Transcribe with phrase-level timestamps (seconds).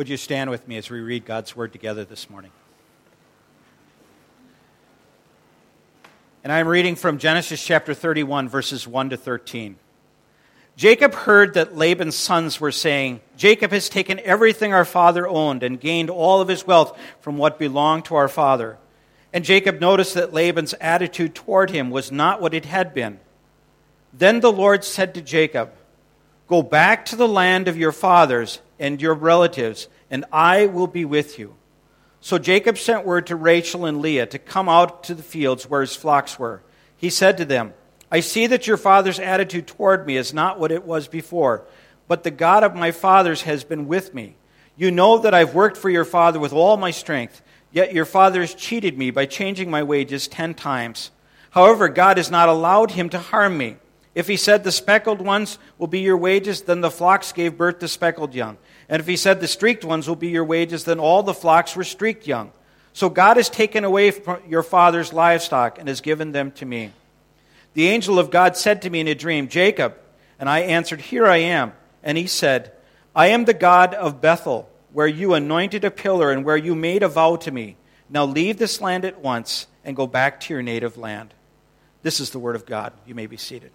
[0.00, 2.52] Would you stand with me as we read God's word together this morning?
[6.42, 9.76] And I'm reading from Genesis chapter 31, verses 1 to 13.
[10.74, 15.78] Jacob heard that Laban's sons were saying, Jacob has taken everything our father owned and
[15.78, 18.78] gained all of his wealth from what belonged to our father.
[19.34, 23.20] And Jacob noticed that Laban's attitude toward him was not what it had been.
[24.14, 25.74] Then the Lord said to Jacob,
[26.48, 31.04] Go back to the land of your fathers and your relatives, and I will be
[31.04, 31.54] with you.
[32.20, 35.80] So Jacob sent word to Rachel and Leah to come out to the fields where
[35.80, 36.62] his flocks were.
[36.96, 37.72] He said to them,
[38.10, 41.64] I see that your father's attitude toward me is not what it was before,
[42.08, 44.36] but the God of my fathers has been with me.
[44.76, 47.40] You know that I've worked for your father with all my strength,
[47.70, 51.10] yet your father has cheated me by changing my wages ten times.
[51.50, 53.76] However, God has not allowed him to harm me.
[54.14, 57.78] If he said, The speckled ones will be your wages, then the flocks gave birth
[57.78, 58.58] to speckled young.
[58.90, 61.74] And if he said, The streaked ones will be your wages, then all the flocks
[61.74, 62.52] were streaked young.
[62.92, 64.12] So God has taken away
[64.48, 66.92] your father's livestock and has given them to me.
[67.74, 69.96] The angel of God said to me in a dream, Jacob.
[70.40, 71.72] And I answered, Here I am.
[72.02, 72.72] And he said,
[73.14, 77.04] I am the God of Bethel, where you anointed a pillar and where you made
[77.04, 77.76] a vow to me.
[78.08, 81.32] Now leave this land at once and go back to your native land.
[82.02, 82.92] This is the word of God.
[83.06, 83.70] You may be seated.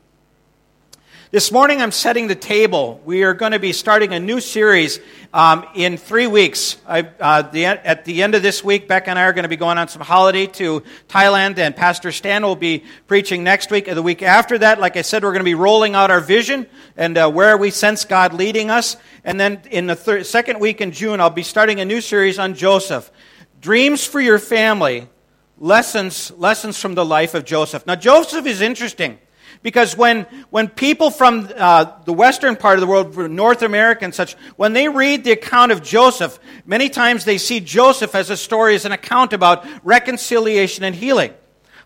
[1.35, 3.01] This morning I'm setting the table.
[3.03, 5.01] We are going to be starting a new series
[5.33, 6.77] um, in three weeks.
[6.87, 9.49] I, uh, the, at the end of this week, Beck and I are going to
[9.49, 13.89] be going on some holiday to Thailand, and Pastor Stan will be preaching next week.
[13.89, 16.21] And the week after that, like I said, we're going to be rolling out our
[16.21, 18.95] vision and uh, where we sense God leading us.
[19.25, 22.39] And then in the third, second week in June, I'll be starting a new series
[22.39, 23.11] on Joseph.
[23.59, 25.09] Dreams for your family,
[25.57, 27.85] lessons, lessons from the life of Joseph.
[27.85, 29.19] Now, Joseph is interesting.
[29.65, 34.13] Because when, when people from uh, the western part of the world, North America and
[34.13, 38.37] such, when they read the account of Joseph, many times they see Joseph as a
[38.37, 41.33] story, as an account about reconciliation and healing.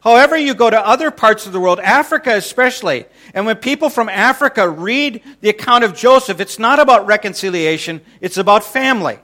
[0.02, 4.10] However, you go to other parts of the world, Africa especially, and when people from
[4.10, 9.20] Africa read the account of Joseph, it's not about reconciliation, it's about family.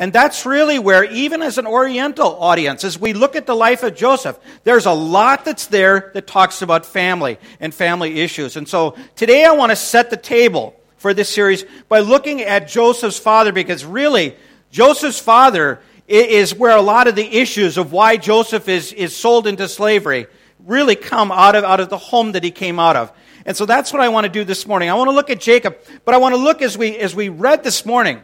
[0.00, 3.82] And that's really where, even as an Oriental audience, as we look at the life
[3.82, 8.56] of Joseph, there's a lot that's there that talks about family and family issues.
[8.56, 12.66] And so today I want to set the table for this series by looking at
[12.66, 14.34] Joseph's father, because really,
[14.70, 19.46] Joseph's father is where a lot of the issues of why Joseph is, is sold
[19.46, 20.28] into slavery
[20.64, 23.12] really come out of, out of the home that he came out of.
[23.44, 24.88] And so that's what I want to do this morning.
[24.88, 27.28] I want to look at Jacob, but I want to look as we, as we
[27.28, 28.22] read this morning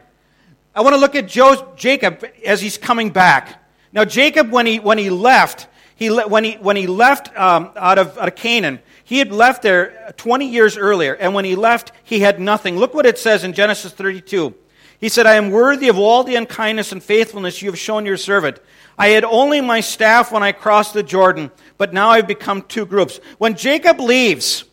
[0.77, 1.27] I want to look at
[1.77, 3.65] Jacob as he's coming back.
[3.95, 7.99] Now, Jacob, when he, when he left, he, when, he, when he left um, out,
[7.99, 11.93] of, out of Canaan, he had left there 20 years earlier, and when he left,
[12.05, 12.77] he had nothing.
[12.77, 14.55] Look what it says in Genesis 32.
[15.01, 18.19] He said, I am worthy of all the unkindness and faithfulness you have shown your
[18.19, 18.59] servant.
[18.99, 22.85] I had only my staff when I crossed the Jordan, but now I've become two
[22.85, 23.19] groups.
[23.39, 24.66] When Jacob leaves,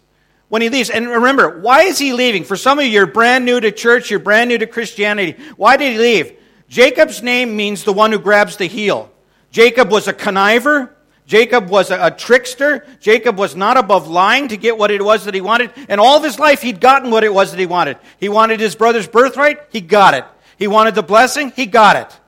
[0.54, 0.92] when he leaves.
[0.92, 2.44] And remember, why is he leaving?
[2.44, 5.36] For some of you, you're brand new to church, you're brand new to Christianity.
[5.58, 6.38] Why did he leave?
[6.70, 9.12] Jacob's name means the one who grabs the heel.
[9.50, 10.92] Jacob was a conniver.
[11.26, 12.86] Jacob was a, a, trickster.
[13.00, 15.72] Jacob was not above lying to get what it was that he wanted.
[15.90, 17.98] And all of his life, he'd gotten what it was that he wanted.
[18.20, 19.58] He wanted his brother's birthright.
[19.72, 20.26] He got it.
[20.60, 21.52] He wanted the blessing.
[21.56, 22.20] He got it.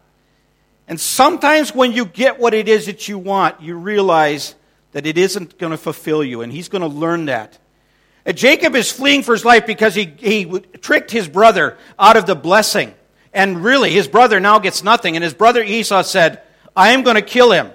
[0.88, 4.56] And sometimes when you get what it is that you want, you realize
[4.94, 6.42] that it isn't going to fulfill you.
[6.42, 7.60] And he's going to learn that.
[8.34, 10.46] Jacob is fleeing for his life because he, he
[10.82, 12.94] tricked his brother out of the blessing.
[13.34, 15.16] And really, his brother now gets nothing.
[15.16, 16.42] And his brother Esau said,
[16.76, 17.72] I am going to kill him.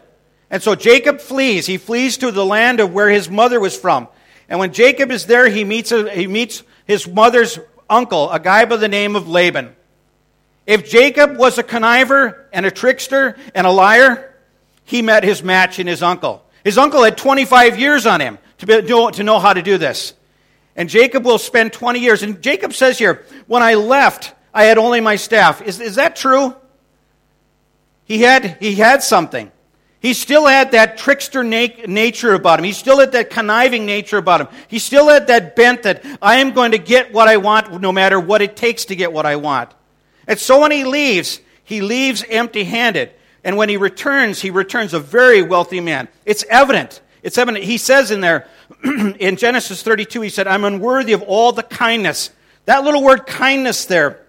[0.50, 1.66] And so Jacob flees.
[1.66, 4.08] He flees to the land of where his mother was from.
[4.48, 8.76] And when Jacob is there, he meets, he meets his mother's uncle, a guy by
[8.76, 9.76] the name of Laban.
[10.66, 14.34] If Jacob was a conniver and a trickster and a liar,
[14.84, 16.44] he met his match in his uncle.
[16.64, 20.14] His uncle had 25 years on him to, be, to know how to do this.
[20.76, 22.22] And Jacob will spend 20 years.
[22.22, 25.62] And Jacob says here, when I left, I had only my staff.
[25.62, 26.54] Is, is that true?
[28.04, 29.52] He had, he had something.
[30.00, 32.64] He still had that trickster na- nature about him.
[32.64, 34.48] He still had that conniving nature about him.
[34.66, 37.92] He still had that bent that I am going to get what I want no
[37.92, 39.70] matter what it takes to get what I want.
[40.26, 43.12] And so when he leaves, he leaves empty handed.
[43.44, 46.08] And when he returns, he returns a very wealthy man.
[46.24, 47.00] It's evident.
[47.22, 47.64] It's evident.
[47.64, 48.48] He says in there,
[48.84, 52.30] in Genesis 32, he said, I'm unworthy of all the kindness.
[52.66, 54.26] That little word kindness there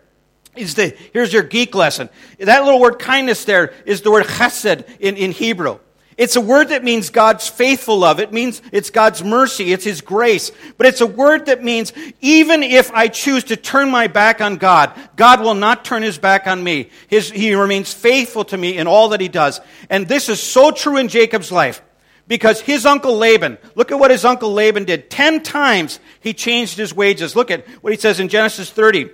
[0.56, 2.10] is the, here's your geek lesson.
[2.40, 5.80] That little word kindness there is the word chesed in, in Hebrew.
[6.18, 8.20] It's a word that means God's faithful love.
[8.20, 9.72] It means it's God's mercy.
[9.72, 10.52] It's His grace.
[10.78, 14.58] But it's a word that means even if I choose to turn my back on
[14.58, 16.90] God, God will not turn His back on me.
[17.08, 19.62] His, he remains faithful to me in all that He does.
[19.90, 21.82] And this is so true in Jacob's life
[22.32, 25.10] because his uncle Laban, look at what his uncle Laban did.
[25.10, 27.36] Ten times he changed his wages.
[27.36, 29.10] Look at what he says in Genesis 30,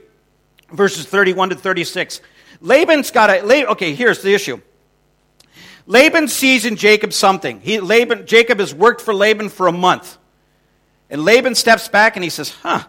[0.71, 2.21] verses 31 to 36.
[2.61, 4.61] Laban's got a, okay, here's the issue.
[5.87, 7.59] Laban sees in Jacob something.
[7.59, 10.19] He, Laban, Jacob has worked for Laban for a month.
[11.09, 12.83] And Laban steps back and he says, huh,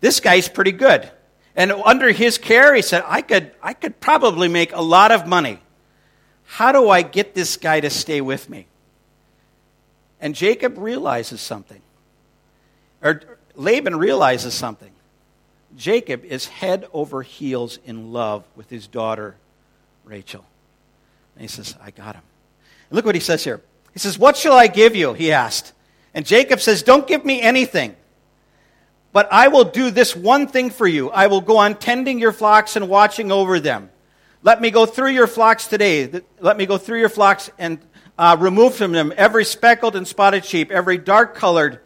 [0.00, 1.10] this guy's pretty good.
[1.56, 5.26] And under his care, he said, I could, I could probably make a lot of
[5.26, 5.60] money.
[6.44, 8.66] How do I get this guy to stay with me?
[10.22, 11.82] And Jacob realizes something.
[13.02, 13.20] Or
[13.56, 14.92] Laban realizes something.
[15.76, 19.34] Jacob is head over heels in love with his daughter,
[20.04, 20.44] Rachel.
[21.34, 22.22] And he says, I got him.
[22.88, 23.60] And look what he says here.
[23.92, 25.12] He says, What shall I give you?
[25.12, 25.72] He asked.
[26.14, 27.96] And Jacob says, Don't give me anything.
[29.12, 31.10] But I will do this one thing for you.
[31.10, 33.90] I will go on tending your flocks and watching over them.
[34.42, 36.22] Let me go through your flocks today.
[36.40, 37.78] Let me go through your flocks and
[38.22, 41.80] uh, remove from them every speckled and spotted sheep, every dark colored,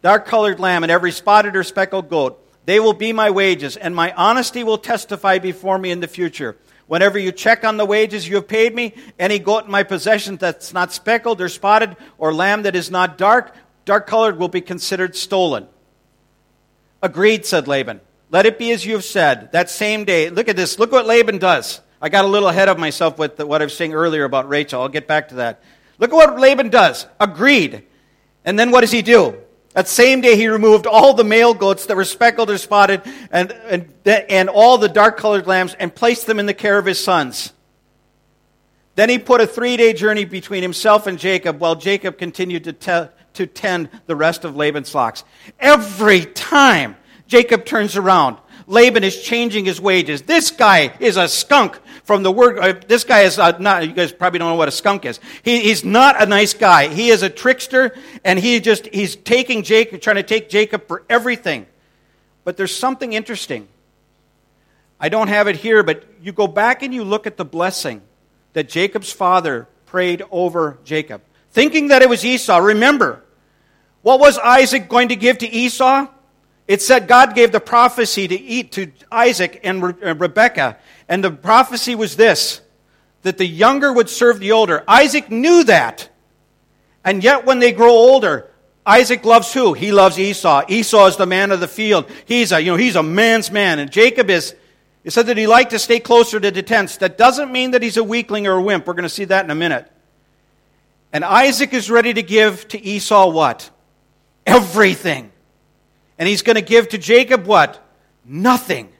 [0.00, 2.42] dark colored lamb, and every spotted or speckled goat.
[2.64, 6.56] They will be my wages, and my honesty will testify before me in the future.
[6.86, 10.38] Whenever you check on the wages you have paid me, any goat in my possession
[10.38, 13.54] that's not speckled or spotted, or lamb that is not dark,
[13.84, 15.68] dark colored, will be considered stolen.
[17.02, 18.00] Agreed, said Laban.
[18.30, 19.52] Let it be as you have said.
[19.52, 20.78] That same day, look at this.
[20.78, 21.82] Look what Laban does.
[22.02, 24.82] I got a little ahead of myself with what I was saying earlier about Rachel.
[24.82, 25.62] I'll get back to that.
[25.98, 27.06] Look at what Laban does.
[27.20, 27.84] Agreed.
[28.44, 29.36] And then what does he do?
[29.74, 33.52] That same day, he removed all the male goats that were speckled or spotted and,
[33.52, 37.02] and, and all the dark colored lambs and placed them in the care of his
[37.02, 37.52] sons.
[38.96, 42.72] Then he put a three day journey between himself and Jacob while Jacob continued to,
[42.72, 45.22] te- to tend the rest of Laban's flocks.
[45.60, 46.96] Every time
[47.28, 50.22] Jacob turns around, Laban is changing his wages.
[50.22, 53.92] This guy is a skunk from the word, uh, this guy is uh, not, you
[53.92, 55.20] guys probably don't know what a skunk is.
[55.42, 56.88] He, he's not a nice guy.
[56.88, 61.04] He is a trickster, and he just, he's taking Jacob, trying to take Jacob for
[61.08, 61.66] everything.
[62.44, 63.68] But there's something interesting.
[64.98, 68.02] I don't have it here, but you go back and you look at the blessing
[68.52, 72.58] that Jacob's father prayed over Jacob, thinking that it was Esau.
[72.58, 73.22] Remember,
[74.02, 76.08] what was Isaac going to give to Esau?
[76.68, 80.78] It said God gave the prophecy to eat to Isaac and Re- Rebekah
[81.08, 82.60] and the prophecy was this
[83.22, 84.82] that the younger would serve the older.
[84.86, 86.08] Isaac knew that.
[87.04, 88.50] And yet, when they grow older,
[88.84, 89.74] Isaac loves who?
[89.74, 90.64] He loves Esau.
[90.68, 92.10] Esau is the man of the field.
[92.26, 93.78] He's a, you know, he's a man's man.
[93.78, 94.54] And Jacob is,
[95.04, 96.96] it said that he liked to stay closer to the tents.
[96.98, 98.86] That doesn't mean that he's a weakling or a wimp.
[98.86, 99.90] We're going to see that in a minute.
[101.12, 103.70] And Isaac is ready to give to Esau what?
[104.46, 105.30] Everything.
[106.18, 107.84] And he's going to give to Jacob what?
[108.24, 108.92] Nothing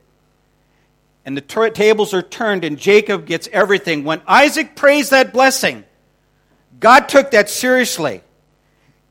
[1.25, 4.05] and the tables are turned and Jacob gets everything.
[4.05, 5.85] When Isaac prays that blessing,
[6.81, 8.23] God took that seriously.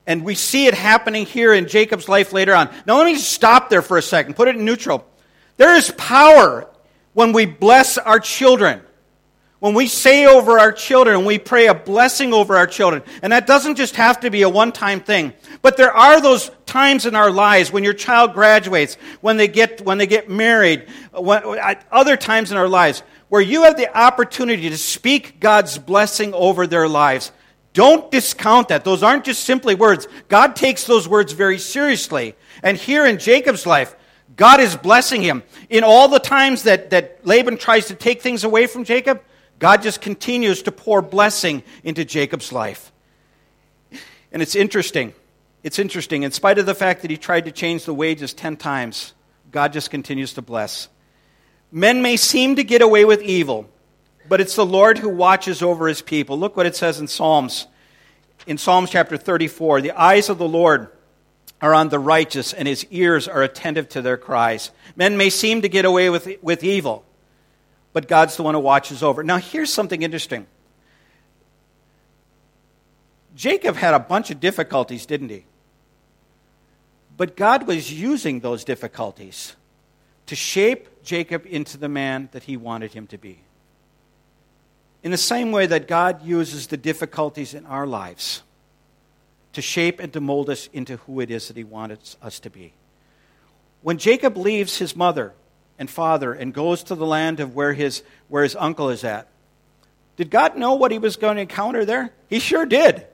[0.06, 2.70] And we see it happening here in Jacob's life later on.
[2.86, 5.06] Now, let me stop there for a second, put it in neutral.
[5.58, 6.68] There is power
[7.14, 8.82] when we bless our children
[9.62, 13.04] when we say over our children, we pray a blessing over our children.
[13.22, 15.34] And that doesn't just have to be a one time thing.
[15.62, 19.80] But there are those times in our lives when your child graduates, when they get,
[19.82, 21.44] when they get married, when,
[21.92, 26.66] other times in our lives where you have the opportunity to speak God's blessing over
[26.66, 27.32] their lives.
[27.74, 28.84] Don't discount that.
[28.84, 30.08] Those aren't just simply words.
[30.28, 32.34] God takes those words very seriously.
[32.64, 33.96] And here in Jacob's life,
[34.36, 35.44] God is blessing him.
[35.70, 39.22] In all the times that, that Laban tries to take things away from Jacob,
[39.62, 42.92] God just continues to pour blessing into Jacob's life.
[44.32, 45.14] And it's interesting.
[45.62, 46.24] It's interesting.
[46.24, 49.14] In spite of the fact that he tried to change the wages 10 times,
[49.52, 50.90] God just continues to bless.
[51.72, 53.70] Men may seem to get away with evil,
[54.28, 56.40] but it's the Lord who watches over his people.
[56.40, 57.68] Look what it says in Psalms.
[58.48, 60.88] In Psalms chapter 34, the eyes of the Lord
[61.62, 64.72] are on the righteous, and his ears are attentive to their cries.
[64.96, 67.06] Men may seem to get away with, with evil,
[67.94, 69.24] but God's the one who watches over.
[69.24, 70.48] Now, here's something interesting.
[73.36, 75.46] Jacob had a bunch of difficulties, didn't he?
[77.18, 79.56] But God was using those difficulties
[80.28, 83.40] to shape Jacob into the man that he wanted him to be.
[85.04, 88.44] In the same way that God uses the difficulties in our lives
[89.54, 92.50] to shape and to mold us into who it is that he wants us to
[92.50, 92.74] be.
[93.82, 95.34] When Jacob leaves his mother
[95.80, 99.28] and father and goes to the land of where his, where his uncle is at.
[100.18, 102.12] Did God know what he was going to encounter there?
[102.28, 103.06] He sure did.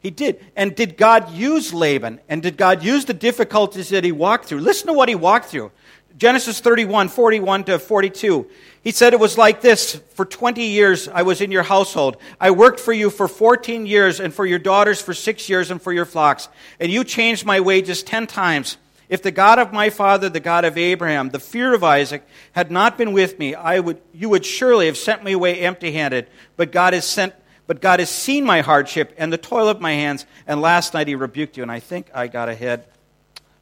[0.00, 0.44] He did.
[0.56, 2.20] And did God use Laban?
[2.28, 4.60] And did God use the difficulties that he walked through?
[4.60, 5.72] Listen to what he walked through.
[6.18, 8.48] Genesis 31, 41 to 42.
[8.82, 12.16] He said it was like this For 20 years I was in your household.
[12.40, 15.82] I worked for you for 14 years, and for your daughters for six years, and
[15.82, 16.48] for your flocks.
[16.80, 18.78] And you changed my wages 10 times.
[19.08, 22.70] If the God of my father, the God of Abraham, the fear of Isaac, had
[22.70, 26.28] not been with me, I would, you would surely have sent me away empty handed.
[26.56, 27.34] But God has sent.
[27.68, 31.08] But God has seen my hardship and the toil of my hands, and last night
[31.08, 31.64] he rebuked you.
[31.64, 32.86] And I think I got ahead.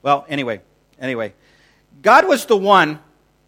[0.02, 0.60] Well, anyway,
[0.98, 1.32] anyway.
[2.02, 2.98] God was the one,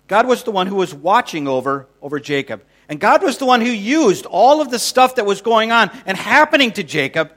[0.09, 2.63] God was the one who was watching over, over Jacob.
[2.89, 5.91] And God was the one who used all of the stuff that was going on
[6.07, 7.33] and happening to Jacob.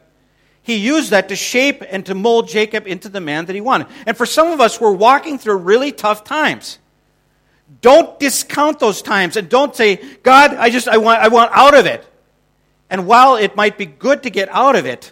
[0.69, 3.87] He used that to shape and to mold Jacob into the man that he wanted.
[4.05, 6.77] And for some of us, we're walking through really tough times.
[7.81, 11.73] Don't discount those times and don't say, God, I just, I want, I want out
[11.73, 12.05] of it.
[12.87, 15.11] And while it might be good to get out of it,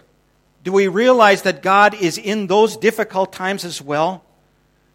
[0.64, 4.24] do we realize that God is in those difficult times as well?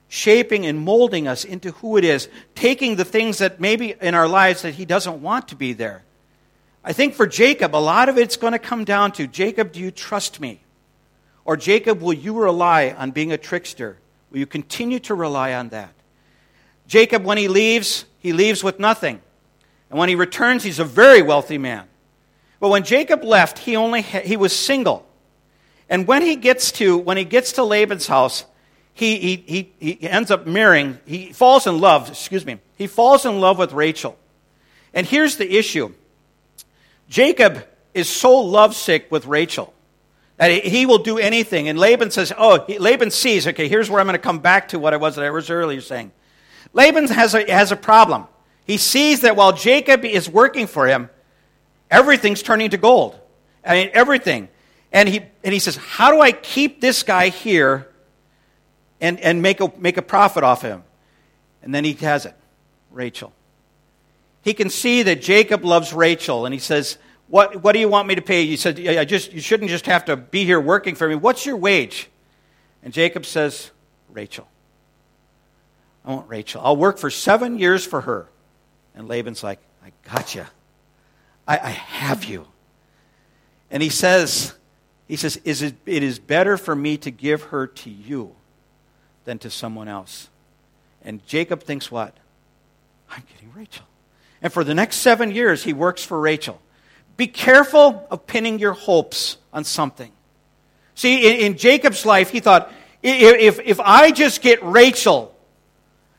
[0.06, 4.28] shaping and molding us into who it is, taking the things that maybe in our
[4.28, 6.04] lives that he doesn't want to be there.
[6.84, 9.80] I think for Jacob, a lot of it's going to come down to Jacob, do
[9.80, 10.60] you trust me?
[11.44, 13.98] Or Jacob, will you rely on being a trickster?
[14.30, 15.92] Will you continue to rely on that?
[16.86, 19.20] Jacob, when he leaves, he leaves with nothing.
[19.90, 21.86] And when he returns, he's a very wealthy man.
[22.60, 25.06] But when Jacob left, he only he was single.
[25.88, 28.44] And when he gets to when he gets to Laban's house,
[28.94, 33.24] he, he, he, he ends up marrying, he falls in love, excuse me, he falls
[33.24, 34.18] in love with Rachel.
[34.92, 35.92] And here's the issue
[37.12, 39.74] Jacob is so lovesick with Rachel
[40.38, 41.68] that he will do anything.
[41.68, 44.78] And Laban says, Oh, Laban sees, okay, here's where I'm going to come back to
[44.78, 46.10] what I was that I was earlier saying.
[46.72, 48.26] Laban has a, has a problem.
[48.64, 51.10] He sees that while Jacob is working for him,
[51.90, 53.20] everything's turning to gold.
[53.62, 54.48] I mean, everything.
[54.90, 57.92] And he, and he says, How do I keep this guy here
[59.02, 60.82] and, and make, a, make a profit off him.
[61.62, 62.34] And then he has it
[62.90, 63.34] Rachel.
[64.42, 68.08] He can see that Jacob loves Rachel, and he says, what, what do you want
[68.08, 68.42] me to pay?
[68.42, 71.14] You said, I just, you shouldn't just have to be here working for me.
[71.14, 72.10] What's your wage?
[72.82, 73.70] And Jacob says,
[74.10, 74.46] Rachel.
[76.04, 76.60] I want Rachel.
[76.62, 78.28] I'll work for seven years for her.
[78.94, 80.44] And Laban's like, I got you.
[81.46, 82.46] I, I have you.
[83.70, 84.54] And he says,
[85.08, 88.34] he says, is it, it is better for me to give her to you
[89.24, 90.28] than to someone else.
[91.04, 92.16] And Jacob thinks what?
[93.10, 93.86] I'm getting Rachel.
[94.42, 96.60] And for the next seven years, he works for Rachel.
[97.16, 100.10] Be careful of pinning your hopes on something.
[100.94, 102.72] See, in, in Jacob's life, he thought,
[103.02, 105.34] if, if I just get Rachel,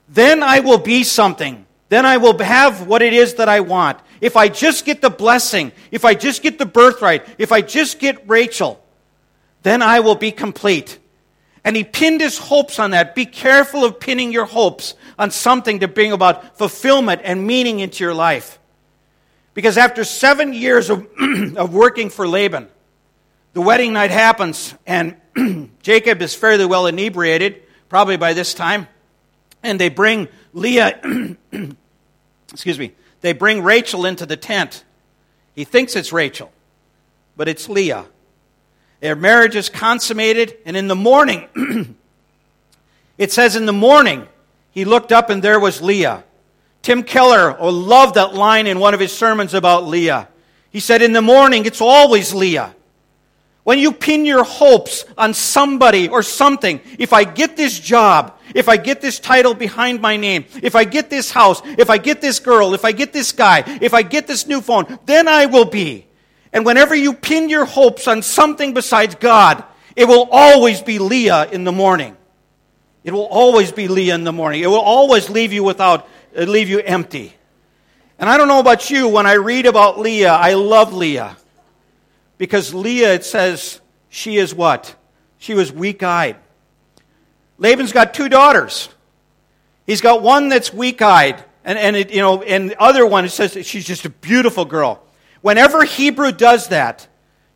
[0.10, 1.66] then I will be something.
[1.90, 4.00] Then I will have what it is that I want.
[4.22, 8.00] If I just get the blessing, if I just get the birthright, if I just
[8.00, 8.84] get Rachel,
[9.64, 10.98] then I will be complete.
[11.66, 13.16] And he pinned his hopes on that.
[13.16, 18.04] Be careful of pinning your hopes on something to bring about fulfillment and meaning into
[18.04, 18.60] your life.
[19.54, 21.08] Because after seven years of,
[21.56, 22.68] of working for Laban,
[23.54, 25.16] the wedding night happens, and
[25.84, 28.88] Jacob is fairly well inebriated, probably by this time.
[29.62, 31.00] And they bring Leah,
[32.52, 34.84] excuse me, they bring Rachel into the tent.
[35.56, 36.52] He thinks it's Rachel,
[37.38, 38.06] but it's Leah.
[39.04, 41.50] Their marriage is consummated, and in the morning,
[43.18, 44.30] it says, in the morning,
[44.72, 46.24] he looked up and there was Leah.
[46.82, 50.30] Tim Keller oh, loved that line in one of his sermons about Leah.
[50.70, 52.74] He said, In the morning, it's always Leah.
[53.66, 58.70] When you pin your hopes on somebody or something, if I get this job, if
[58.70, 62.22] I get this title behind my name, if I get this house, if I get
[62.22, 65.48] this girl, if I get this guy, if I get this new phone, then I
[65.48, 66.08] will be.
[66.54, 69.64] And whenever you pin your hopes on something besides God,
[69.96, 72.16] it will always be Leah in the morning.
[73.04, 74.62] It will always be Leah in the morning.
[74.62, 76.08] It will always leave you without,
[76.38, 77.34] uh, leave you empty.
[78.20, 81.36] And I don't know about you, when I read about Leah, I love Leah.
[82.38, 84.96] Because Leah, it says, she is what?
[85.40, 86.38] She was weak eyed.
[87.58, 88.90] Laban's got two daughters.
[89.86, 93.30] He's got one that's weak eyed, and, and you know, and the other one, it
[93.30, 95.04] says she's just a beautiful girl.
[95.44, 97.06] Whenever Hebrew does that,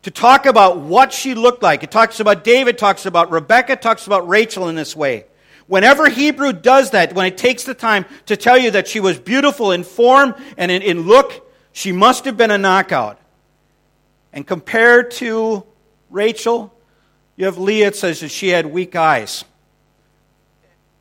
[0.02, 4.06] to talk about what she looked like, it talks about David, talks about Rebecca, talks
[4.06, 5.24] about Rachel in this way.
[5.68, 9.18] Whenever Hebrew does that, when it takes the time to tell you that she was
[9.18, 13.18] beautiful in form and in, in look, she must have been a knockout.
[14.34, 15.64] And compared to
[16.10, 16.74] Rachel,
[17.36, 19.46] you have Leah, it says that she had weak eyes.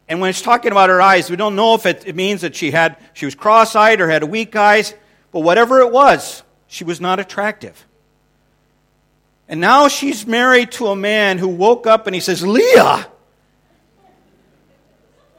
[0.07, 2.55] And when it's talking about her eyes, we don't know if it, it means that
[2.55, 4.93] she had she was cross-eyed or had weak eyes,
[5.33, 7.85] but whatever it was, She was not attractive.
[9.47, 13.07] And now she's married to a man who woke up and he says, Leah!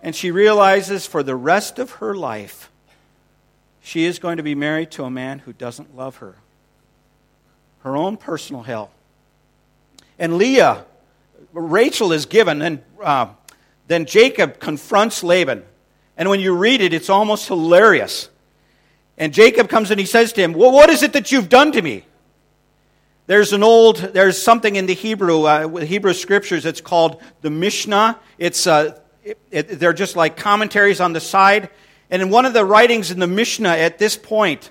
[0.02, 2.70] And she realizes for the rest of her life,
[3.82, 6.36] she is going to be married to a man who doesn't love her.
[7.80, 8.90] Her own personal hell.
[10.18, 10.84] And Leah,
[11.52, 13.28] Rachel is given, and uh,
[13.86, 15.64] then Jacob confronts Laban.
[16.16, 18.28] And when you read it, it's almost hilarious.
[19.18, 21.72] And Jacob comes and he says to him, Well, what is it that you've done
[21.72, 22.04] to me?
[23.26, 28.18] There's an old, there's something in the Hebrew, uh, Hebrew scriptures, it's called the Mishnah.
[28.38, 31.68] It's, uh, it, it, they're just like commentaries on the side.
[32.10, 34.70] And in one of the writings in the Mishnah at this point,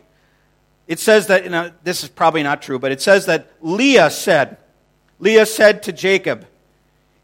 [0.87, 4.09] it says that, you know, this is probably not true, but it says that Leah
[4.09, 4.57] said,
[5.19, 6.47] Leah said to Jacob,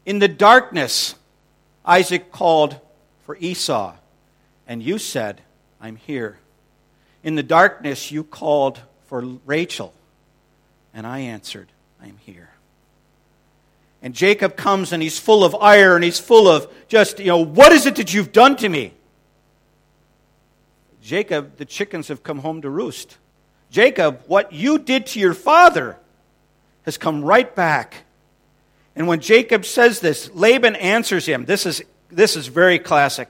[0.06, 1.14] In the darkness,
[1.84, 2.78] Isaac called
[3.24, 3.94] for Esau,
[4.68, 5.40] and you said,
[5.80, 6.38] I'm here.
[7.24, 9.92] In the darkness, you called for Rachel,
[10.92, 11.68] and I answered,
[12.00, 12.50] I'm here.
[14.02, 17.38] And Jacob comes and he's full of ire and he's full of just, you know,
[17.42, 18.92] what is it that you've done to me?
[21.02, 23.16] Jacob, the chickens have come home to roost.
[23.70, 25.96] Jacob, what you did to your father
[26.82, 28.04] has come right back.
[28.94, 31.46] And when Jacob says this, Laban answers him.
[31.46, 33.28] This is, this is very classic.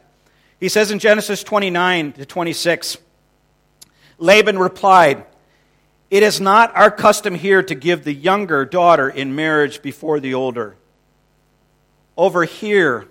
[0.58, 2.98] He says in Genesis 29 to 26,
[4.18, 5.25] Laban replied,
[6.11, 10.35] It is not our custom here to give the younger daughter in marriage before the
[10.35, 10.76] older.
[12.16, 13.09] Over here,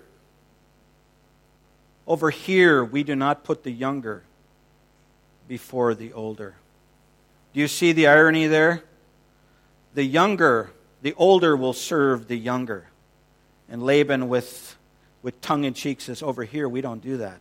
[2.06, 4.24] over here, we do not put the younger
[5.48, 6.56] before the older.
[7.54, 8.84] Do you see the irony there?
[9.94, 12.88] The younger, the older will serve the younger.
[13.70, 14.76] And Laban, with,
[15.22, 17.40] with tongue in cheek, says, Over here, we don't do that.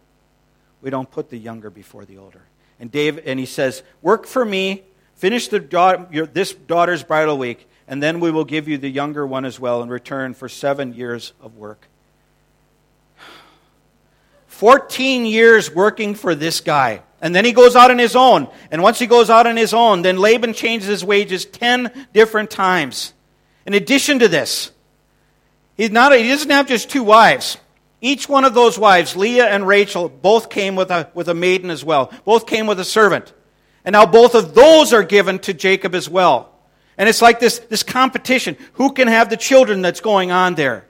[0.81, 2.42] We don't put the younger before the older.
[2.83, 4.83] And Dave, and he says, "Work for me,
[5.15, 5.65] finish the
[6.11, 9.61] your, this daughter's bridal week, and then we will give you the younger one as
[9.61, 11.87] well in return for seven years of work."
[14.49, 17.03] Fourteen years working for this guy.
[17.21, 18.49] And then he goes out on his own.
[18.73, 22.51] And once he goes out on his own, then Laban changes his wages 10 different
[22.51, 23.14] times.
[23.64, 24.73] In addition to this,
[25.77, 27.59] he's not, he doesn't have just two wives.
[28.05, 31.71] Each one of those wives, Leah and Rachel, both came with a, with a maiden
[31.71, 32.12] as well.
[32.25, 33.33] Both came with a servant.
[33.85, 36.53] And now both of those are given to Jacob as well.
[36.99, 38.57] And it's like this, this competition.
[38.75, 40.85] Who can have the children that's going on there?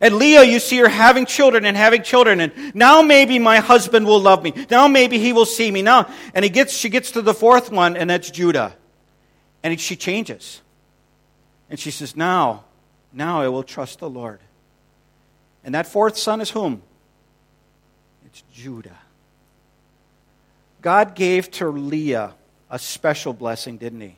[0.00, 4.06] And Leah, you see her having children and having children, and now maybe my husband
[4.06, 4.52] will love me.
[4.70, 5.82] Now maybe he will see me.
[5.82, 8.76] Now, and he gets, she gets to the fourth one, and that's Judah.
[9.62, 10.62] And she changes.
[11.68, 12.64] And she says, Now,
[13.12, 14.40] now I will trust the Lord.
[15.66, 16.80] And that fourth son is whom?
[18.24, 18.96] It's Judah.
[20.80, 22.34] God gave to Leah
[22.70, 24.14] a special blessing, didn't he?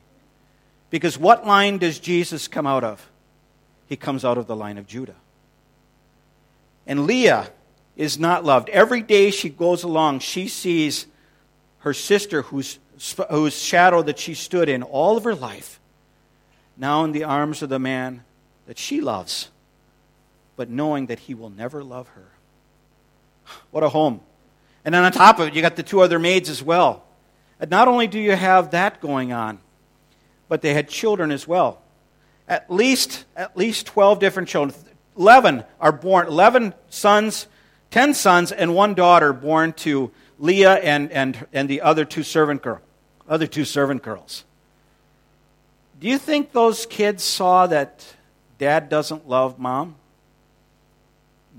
[0.91, 3.09] Because what line does Jesus come out of?
[3.87, 5.15] He comes out of the line of Judah.
[6.85, 7.49] And Leah
[7.97, 8.69] is not loved.
[8.69, 11.07] Every day she goes along, she sees
[11.79, 12.77] her sister, whose,
[13.31, 15.79] whose shadow that she stood in all of her life,
[16.77, 18.23] now in the arms of the man
[18.67, 19.49] that she loves
[20.59, 22.27] but knowing that he will never love her.
[23.71, 24.19] What a home.
[24.83, 27.05] And then on top of it, you got the two other maids as well.
[27.61, 29.59] And not only do you have that going on,
[30.49, 31.81] but they had children as well.
[32.45, 34.77] At least, at least 12 different children.
[35.17, 37.47] 11 are born, 11 sons,
[37.91, 42.63] 10 sons, and one daughter born to Leah and, and, and the other two servant
[42.63, 42.81] girl,
[43.29, 44.43] other two servant girls.
[46.01, 48.05] Do you think those kids saw that
[48.57, 49.95] dad doesn't love mom?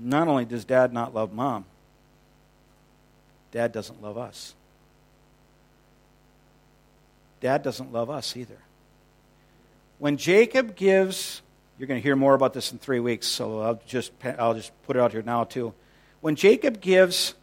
[0.01, 1.65] Not only does dad not love mom,
[3.51, 4.55] dad doesn't love us.
[7.39, 8.57] Dad doesn't love us either.
[9.99, 11.41] When Jacob gives,
[11.77, 14.71] you're going to hear more about this in three weeks, so I'll just, I'll just
[14.83, 15.73] put it out here now too.
[16.21, 17.33] When Jacob gives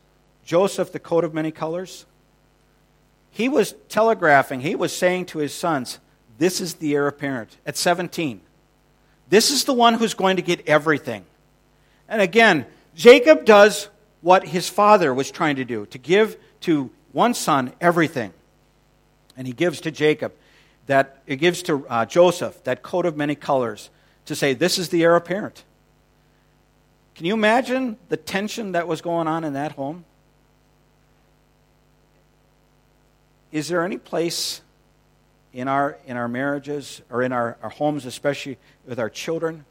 [0.44, 2.06] Joseph the coat of many colors,
[3.30, 5.98] he was telegraphing, he was saying to his sons,
[6.38, 8.40] This is the heir apparent at 17.
[9.28, 11.24] This is the one who's going to get everything.
[12.08, 13.88] And again, Jacob does
[14.20, 18.32] what his father was trying to do to give to one son everything.
[19.36, 20.32] And he gives to Jacob
[20.86, 23.90] that, he gives to uh, Joseph that coat of many colors
[24.26, 25.64] to say, This is the heir apparent.
[27.14, 30.04] Can you imagine the tension that was going on in that home?
[33.50, 34.60] Is there any place
[35.52, 39.64] in our, in our marriages or in our, our homes, especially with our children,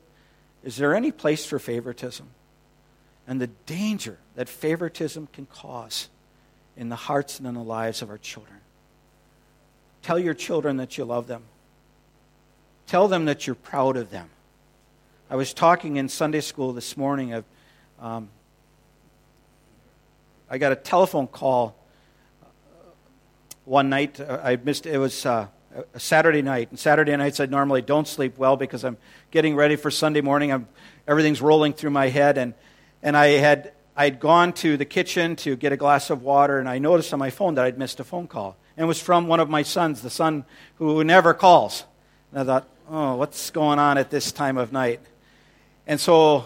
[0.64, 2.28] is there any place for favoritism?
[3.28, 6.10] And the danger that favoritism can cause
[6.76, 8.60] in the hearts and in the lives of our children.
[10.02, 11.44] Tell your children that you love them.
[12.86, 14.30] Tell them that you're proud of them.
[15.30, 17.34] I was talking in Sunday school this morning.
[17.34, 17.46] Of,
[18.00, 18.30] um,
[20.50, 21.76] I got a telephone call
[23.66, 24.22] one night.
[24.22, 25.48] Uh, I missed it was uh,
[25.94, 26.70] a Saturday night.
[26.70, 28.98] And Saturday nights I normally don't sleep well because I'm
[29.32, 30.52] getting ready for Sunday morning.
[30.52, 30.68] I'm,
[31.08, 32.54] everything's rolling through my head, and
[33.04, 36.70] and I had I'd gone to the kitchen to get a glass of water, and
[36.70, 38.56] I noticed on my phone that I'd missed a phone call.
[38.76, 41.84] And it was from one of my sons, the son who never calls.
[42.32, 45.00] And I thought, oh, what's going on at this time of night?
[45.88, 46.46] And so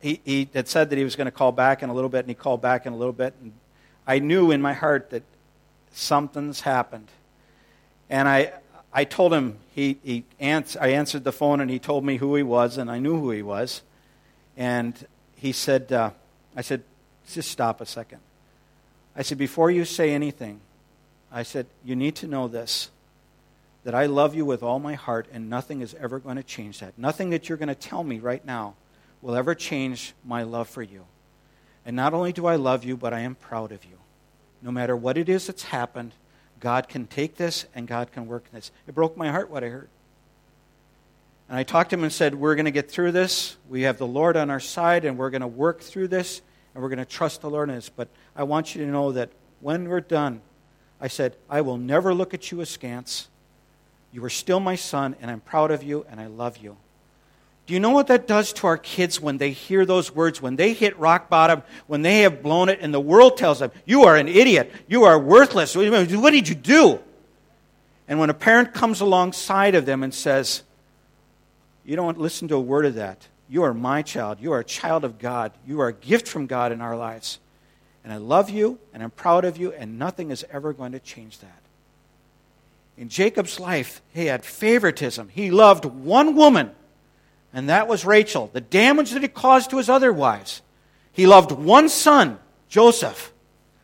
[0.00, 2.20] he, he had said that he was going to call back in a little bit,
[2.20, 3.34] and he called back in a little bit.
[3.40, 3.52] And
[4.06, 5.22] I knew in my heart that
[5.92, 7.08] something's happened.
[8.10, 8.52] And I,
[8.92, 12.34] I told him, he, he ans- I answered the phone, and he told me who
[12.34, 13.82] he was, and I knew who he was.
[14.56, 14.94] And
[15.36, 16.10] he said, uh,
[16.56, 16.82] I said,
[17.30, 18.20] just stop a second.
[19.14, 20.60] I said, before you say anything,
[21.30, 22.90] I said, you need to know this
[23.84, 26.80] that I love you with all my heart, and nothing is ever going to change
[26.80, 26.98] that.
[26.98, 28.74] Nothing that you're going to tell me right now
[29.22, 31.04] will ever change my love for you.
[31.86, 33.96] And not only do I love you, but I am proud of you.
[34.60, 36.12] No matter what it is that's happened,
[36.60, 38.70] God can take this and God can work this.
[38.86, 39.88] It broke my heart what I heard.
[41.48, 43.56] And I talked to him and said, We're going to get through this.
[43.68, 46.42] We have the Lord on our side, and we're going to work through this,
[46.74, 47.88] and we're going to trust the Lord in this.
[47.88, 50.42] But I want you to know that when we're done,
[51.00, 53.28] I said, I will never look at you askance.
[54.12, 56.76] You are still my son, and I'm proud of you, and I love you.
[57.68, 60.56] Do you know what that does to our kids when they hear those words, when
[60.56, 64.04] they hit rock bottom, when they have blown it, and the world tells them, You
[64.04, 66.98] are an idiot, you are worthless, what did you do?
[68.08, 70.62] And when a parent comes alongside of them and says,
[71.84, 73.28] You don't listen to a word of that.
[73.50, 74.38] You are my child.
[74.40, 75.52] You are a child of God.
[75.66, 77.38] You are a gift from God in our lives.
[78.02, 81.00] And I love you, and I'm proud of you, and nothing is ever going to
[81.00, 81.60] change that.
[82.96, 85.28] In Jacob's life, he had favoritism.
[85.28, 86.70] He loved one woman,
[87.52, 88.50] and that was Rachel.
[88.52, 90.62] The damage that it caused to his other wives.
[91.12, 93.32] He loved one son, Joseph,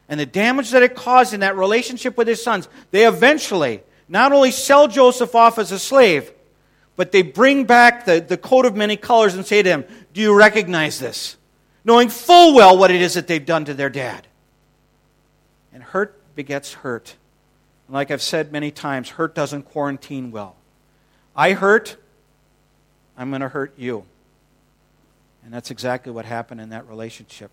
[0.09, 2.68] and the damage that it caused in that relationship with his sons.
[2.90, 6.31] They eventually not only sell Joseph off as a slave,
[6.96, 10.20] but they bring back the, the coat of many colors and say to him, Do
[10.20, 11.37] you recognize this?
[11.85, 14.27] knowing full well what it is that they've done to their dad.
[15.72, 17.16] And hurt begets hurt.
[17.87, 20.57] And like I've said many times, hurt doesn't quarantine well.
[21.37, 21.96] I hurt,
[23.16, 24.05] I'm going to hurt you.
[25.44, 27.50] And that's exactly what happened in that relationship.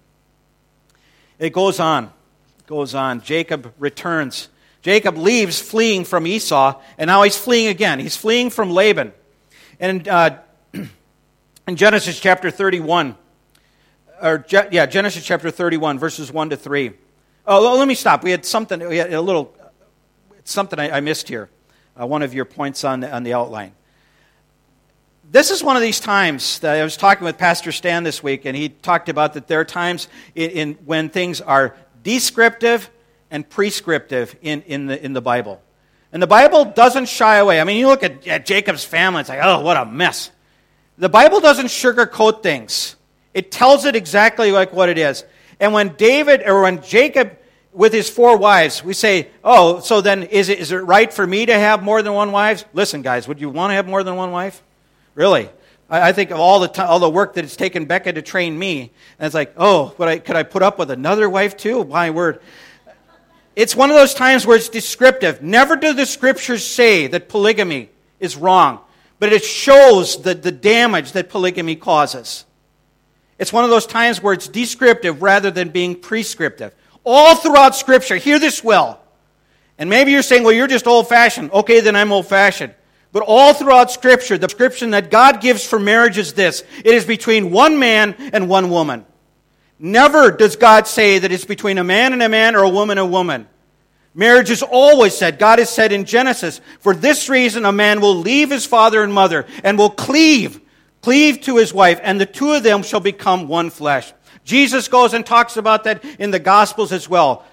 [1.40, 2.06] It goes on.
[2.60, 3.22] It goes on.
[3.22, 4.50] Jacob returns.
[4.82, 8.00] Jacob leaves fleeing from Esau, and now he's fleeing again.
[8.00, 9.14] He's fleeing from Laban.
[9.80, 10.38] And uh,
[10.74, 13.16] in Genesis chapter 31,
[14.22, 16.94] or yeah, Genesis chapter 31, verses 1 to 3.
[17.46, 18.24] Oh, let me stop.
[18.24, 19.54] We had something, we had a little,
[20.44, 21.50] something I, I missed here.
[22.00, 23.74] Uh, one of your points on the, on the outline.
[25.32, 28.44] This is one of these times that I was talking with Pastor Stan this week,
[28.44, 32.90] and he talked about that there are times in, in when things are descriptive
[33.30, 35.62] and prescriptive in, in, the, in the Bible.
[36.12, 37.62] And the Bible doesn't shy away.
[37.62, 40.32] I mean, you look at, at Jacob's family, it's like, oh, what a mess.
[40.98, 42.98] The Bible doesn't sugarcoat things.
[43.34, 45.24] It tells it exactly like what it is.
[45.62, 47.38] And when David or when Jacob
[47.72, 51.26] with his four wives, we say, oh, so then is it, is it right for
[51.26, 52.66] me to have more than one wife?
[52.74, 54.62] Listen, guys, would you want to have more than one wife?
[55.16, 55.50] Really?
[55.90, 58.22] I, I think of all the, t- all the work that it's taken Becca to
[58.22, 58.92] train me.
[59.20, 61.84] And it's like, oh, I, could I put up with another wife too?
[61.84, 62.42] My word.
[63.56, 65.42] It's one of those times where it's descriptive.
[65.42, 68.80] Never do the scriptures say that polygamy is wrong,
[69.20, 72.46] but it shows the, the damage that polygamy causes.
[73.38, 76.74] It's one of those times where it's descriptive rather than being prescriptive.
[77.04, 79.02] All throughout Scripture, hear this well.
[79.80, 81.52] And maybe you're saying, well, you're just old fashioned.
[81.52, 82.76] Okay, then I'm old fashioned.
[83.12, 87.06] But all throughout Scripture, the description that God gives for marriage is this it is
[87.06, 89.06] between one man and one woman.
[89.80, 92.98] Never does God say that it's between a man and a man or a woman
[92.98, 93.48] and a woman.
[94.14, 98.16] Marriage is always said, God has said in Genesis, for this reason a man will
[98.16, 100.62] leave his father and mother and will cleave
[101.02, 104.14] cleave to his wife, and the two of them shall become one flesh.
[104.44, 107.44] Jesus goes and talks about that in the Gospels as well.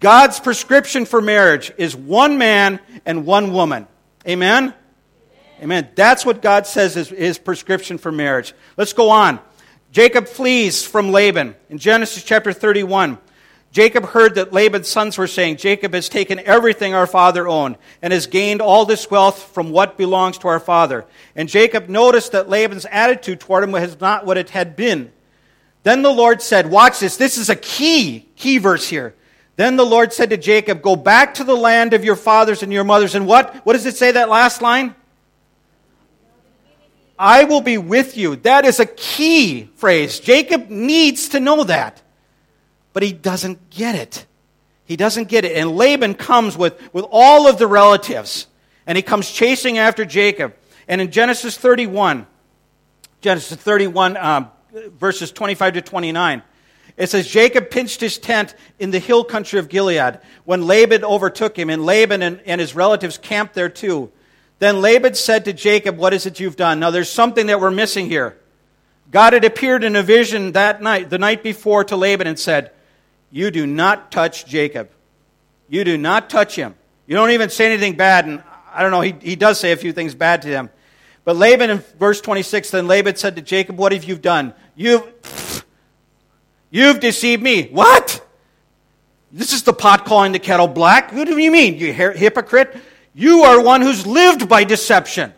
[0.00, 3.88] God's prescription for marriage is one man and one woman.
[4.26, 4.74] Amen?
[5.60, 5.88] Amen.
[5.94, 8.54] That's what God says is his prescription for marriage.
[8.76, 9.40] Let's go on.
[9.90, 13.18] Jacob flees from Laban in Genesis chapter 31.
[13.70, 18.12] Jacob heard that Laban's sons were saying, Jacob has taken everything our father owned and
[18.12, 21.04] has gained all this wealth from what belongs to our father.
[21.36, 25.12] And Jacob noticed that Laban's attitude toward him was not what it had been.
[25.82, 27.16] Then the Lord said, Watch this.
[27.16, 29.14] This is a key, key verse here.
[29.56, 32.72] Then the Lord said to Jacob, Go back to the land of your fathers and
[32.72, 33.14] your mothers.
[33.14, 33.54] And what?
[33.66, 34.94] What does it say, that last line?
[37.18, 38.36] I will be with you.
[38.36, 40.20] That is a key phrase.
[40.20, 42.00] Jacob needs to know that.
[42.92, 44.26] But he doesn't get it.
[44.84, 45.56] He doesn't get it.
[45.56, 48.46] And Laban comes with, with all of the relatives.
[48.86, 50.54] And he comes chasing after Jacob.
[50.86, 52.26] And in Genesis 31,
[53.20, 54.50] Genesis 31, um,
[54.98, 56.42] verses 25 to 29,
[56.96, 61.56] it says, Jacob pinched his tent in the hill country of Gilead when Laban overtook
[61.56, 64.10] him, and Laban and, and his relatives camped there too.
[64.58, 66.80] Then Laban said to Jacob, What is it you've done?
[66.80, 68.36] Now there's something that we're missing here.
[69.10, 72.72] God had appeared in a vision that night, the night before, to Laban and said,
[73.30, 74.90] You do not touch Jacob.
[75.68, 76.74] You do not touch him.
[77.06, 78.26] You don't even say anything bad.
[78.26, 78.42] And
[78.72, 80.70] I don't know, he, he does say a few things bad to him.
[81.24, 84.54] But Laban in verse 26, then Laban said to Jacob, What have you done?
[84.74, 85.64] You've,
[86.70, 87.68] you've deceived me.
[87.68, 88.24] What?
[89.30, 91.12] This is the pot calling the kettle black.
[91.12, 92.76] What do you mean, you hypocrite?
[93.18, 95.32] You are one who's lived by deception.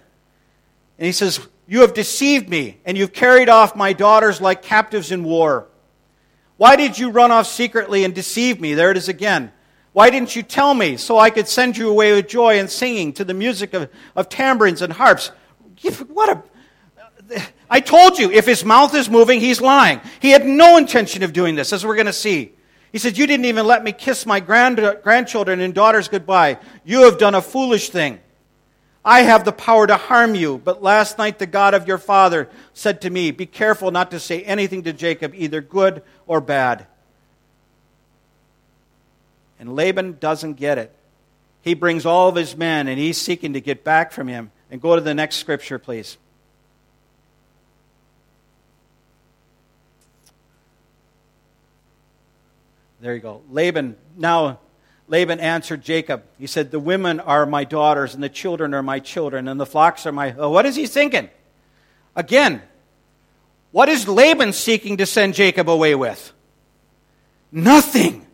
[0.99, 5.11] And he says, You have deceived me, and you've carried off my daughters like captives
[5.11, 5.67] in war.
[6.59, 8.75] Why did you run off secretly and deceive me?
[8.75, 9.51] There it is again.
[9.95, 13.15] Why didn't you tell me so I could send you away with joy and singing
[13.15, 15.33] to the music of, of tambourines and harps?
[16.09, 17.41] What a.
[17.71, 20.03] I told you, if his mouth is moving, he's lying.
[20.21, 22.53] He had no intention of doing this, as we're going to see.
[22.93, 26.59] He said, You didn't even let me kiss my grand, grandchildren and daughters goodbye.
[26.85, 28.19] You have done a foolish thing.
[29.05, 30.59] I have the power to harm you.
[30.59, 34.21] But last night the God of your father said to me, Be careful not to
[34.21, 36.87] say anything to Jacob, either good or bad.
[39.59, 40.95] And Laban doesn't get it.
[41.63, 44.51] He brings all of his men and he's seeking to get back from him.
[44.71, 46.17] And go to the next scripture, please.
[53.01, 53.43] There you go.
[53.51, 54.59] Laban, now
[55.09, 56.23] Laban answered Jacob.
[56.39, 59.67] He said, The women are my daughters, and the children are my children, and the
[59.67, 60.35] flocks are my.
[60.37, 61.31] Oh, what is he thinking?
[62.15, 62.63] Again,
[63.73, 66.33] what is Laban seeking to send Jacob away with?
[67.51, 68.27] Nothing.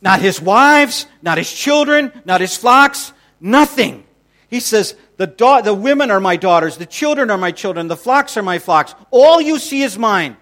[0.00, 4.04] Not his wives, not his children, not his flocks, nothing.
[4.48, 7.96] He says, the, da- the women are my daughters, the children are my children, the
[7.96, 8.94] flocks are my flocks.
[9.10, 10.38] All you see is mine.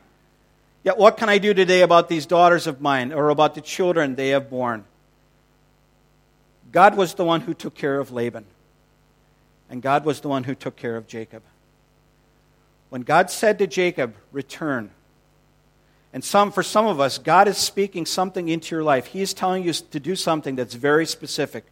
[0.88, 4.14] Yet what can I do today about these daughters of mine or about the children
[4.14, 4.84] they have borne?
[6.72, 8.46] God was the one who took care of Laban,
[9.68, 11.42] and God was the one who took care of Jacob.
[12.88, 14.88] When God said to Jacob, Return,
[16.14, 19.08] and some, for some of us, God is speaking something into your life.
[19.08, 21.66] He is telling you to do something that's very specific.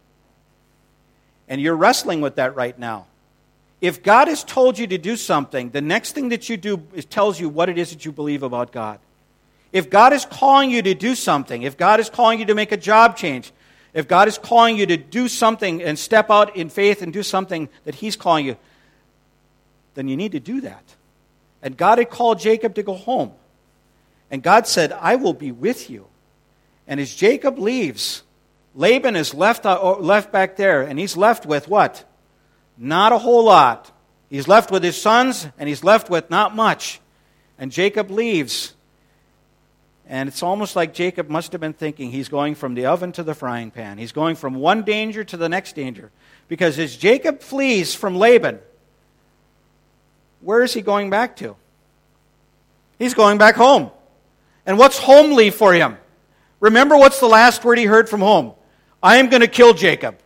[1.47, 3.07] And you're wrestling with that right now.
[3.81, 6.77] If God has told you to do something, the next thing that you do
[7.09, 8.99] tells you what it is that you believe about God.
[9.77, 12.71] If God is calling you to do something, if God is calling you to make
[12.71, 13.51] a job change,
[13.93, 17.21] if God is calling you to do something and step out in faith and do
[17.21, 18.57] something that He's calling you,
[19.93, 20.83] then you need to do that.
[21.61, 23.33] And God had called Jacob to go home.
[24.31, 26.07] And God said, I will be with you.
[26.87, 28.23] And as Jacob leaves,
[28.73, 32.03] Laban is left, uh, left back there, and he's left with what?
[32.79, 33.91] Not a whole lot.
[34.27, 36.99] He's left with his sons, and he's left with not much.
[37.59, 38.73] And Jacob leaves.
[40.09, 43.23] And it's almost like Jacob must have been thinking he's going from the oven to
[43.23, 43.97] the frying pan.
[43.97, 46.11] He's going from one danger to the next danger.
[46.47, 48.59] Because as Jacob flees from Laban,
[50.39, 51.57] where is he going back to?
[52.97, 53.91] He's going back home.
[54.65, 55.97] And what's homely for him?
[56.61, 58.53] Remember what's the last word he heard from home?
[59.03, 60.17] I am going to kill Jacob.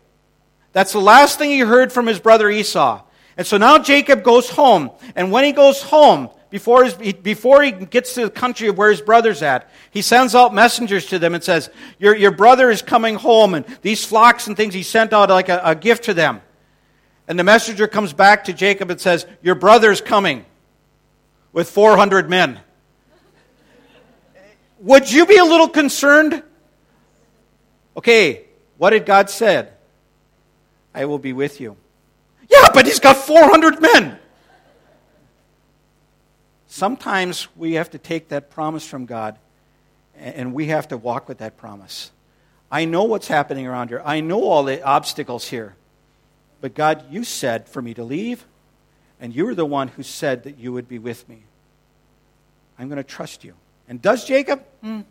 [0.74, 3.04] That's the last thing he heard from his brother Esau.
[3.36, 4.92] And so now Jacob goes home.
[5.16, 8.92] And when he goes home, before, his, before he gets to the country of where
[8.92, 12.82] his brother's at, he sends out messengers to them and says, Your, your brother is
[12.82, 13.54] coming home.
[13.54, 16.42] And these flocks and things, he sent out like a, a gift to them.
[17.28, 20.46] And the messenger comes back to Jacob and says, Your brother's coming
[21.54, 22.60] with 400 men.
[24.80, 26.44] Would you be a little concerned?
[27.96, 28.46] Okay,
[28.78, 29.72] what did God said?
[30.94, 31.78] I will be with you.
[32.50, 34.20] Yeah, but he's got 400 men.
[36.82, 39.38] Sometimes we have to take that promise from God
[40.18, 42.10] and we have to walk with that promise.
[42.72, 44.02] I know what's happening around here.
[44.04, 45.76] I know all the obstacles here.
[46.60, 48.46] But God, you said for me to leave,
[49.20, 51.44] and you were the one who said that you would be with me.
[52.80, 53.54] I'm going to trust you.
[53.88, 54.64] And does Jacob?
[54.84, 55.02] Mm-hmm.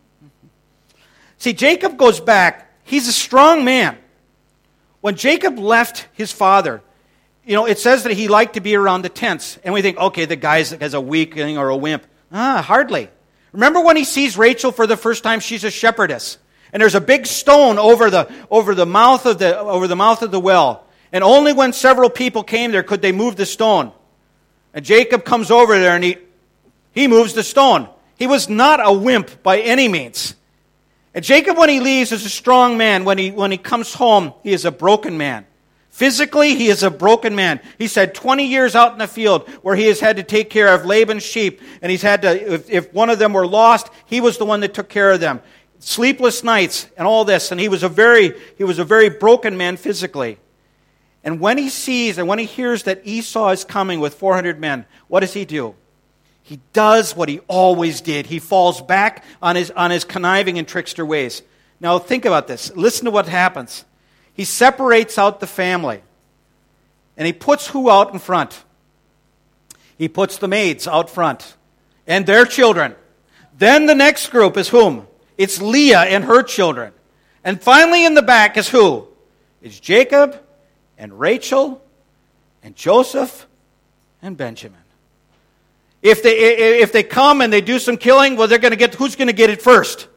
[1.38, 2.68] See, Jacob goes back.
[2.83, 3.96] He's a strong man.
[5.02, 6.83] When Jacob left his father,
[7.44, 9.59] you know, it says that he liked to be around the tents.
[9.64, 12.07] And we think, okay, the guy's has a weakling or a wimp.
[12.33, 13.09] Ah, hardly.
[13.53, 15.40] Remember when he sees Rachel for the first time?
[15.40, 16.38] She's a shepherdess.
[16.72, 20.22] And there's a big stone over the, over the, mouth, of the, over the mouth
[20.22, 20.87] of the well.
[21.12, 23.92] And only when several people came there could they move the stone.
[24.72, 26.18] And Jacob comes over there and he,
[26.92, 27.88] he moves the stone.
[28.16, 30.35] He was not a wimp by any means.
[31.12, 33.05] And Jacob, when he leaves, is a strong man.
[33.05, 35.46] When he, when he comes home, he is a broken man.
[36.00, 37.60] Physically, he is a broken man.
[37.76, 40.68] He's had 20 years out in the field where he has had to take care
[40.68, 44.18] of Laban's sheep, and he's had to, if, if one of them were lost, he
[44.22, 45.42] was the one that took care of them.
[45.78, 49.58] Sleepless nights and all this, and he was a very, he was a very broken
[49.58, 50.38] man physically.
[51.22, 54.86] And when he sees and when he hears that Esau is coming with 400 men,
[55.08, 55.74] what does he do?
[56.42, 58.24] He does what he always did.
[58.24, 61.42] He falls back on his, on his conniving and trickster ways.
[61.78, 62.74] Now, think about this.
[62.74, 63.84] Listen to what happens.
[64.40, 66.00] He separates out the family,
[67.18, 68.64] and he puts who out in front?
[69.98, 71.59] He puts the maids out front
[72.07, 72.94] and their children.
[73.59, 75.07] Then the next group is whom?
[75.37, 76.94] It's Leah and her children.
[77.44, 79.09] And finally, in the back is who?
[79.61, 80.42] It's Jacob
[80.96, 81.83] and Rachel
[82.62, 83.46] and Joseph
[84.22, 84.81] and Benjamin.
[86.00, 88.94] If they, if they come and they do some killing, well, they're going to get,
[88.94, 90.09] who's going to get it first?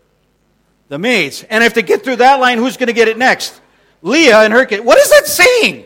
[0.87, 1.43] The maids.
[1.43, 3.59] And if they get through that line, who's going to get it next?
[4.03, 4.85] Leah and her kid.
[4.85, 5.85] What is that saying?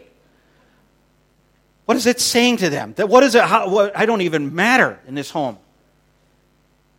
[1.86, 2.94] What is it saying to them?
[2.98, 3.44] That what is it?
[3.44, 5.58] How, what, I don't even matter in this home.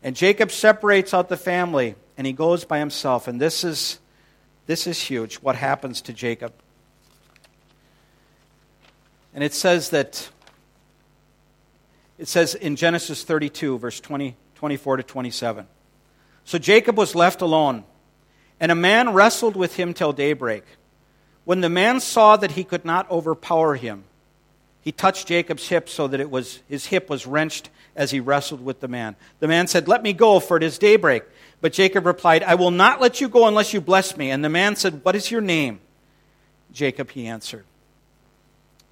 [0.02, 3.28] And Jacob separates out the family and he goes by himself.
[3.28, 3.98] And this is,
[4.66, 5.36] this is huge.
[5.36, 6.54] What happens to Jacob?
[9.34, 10.30] And it says that,
[12.16, 15.66] it says in Genesis 32, verse 20, 24 to 27.
[16.44, 17.84] So Jacob was left alone,
[18.58, 20.64] and a man wrestled with him till daybreak.
[21.48, 24.04] When the man saw that he could not overpower him,
[24.82, 28.62] he touched Jacob's hip so that it was, his hip was wrenched as he wrestled
[28.62, 29.16] with the man.
[29.40, 31.22] The man said, Let me go, for it is daybreak.
[31.62, 34.30] But Jacob replied, I will not let you go unless you bless me.
[34.30, 35.80] And the man said, What is your name?
[36.70, 37.64] Jacob, he answered.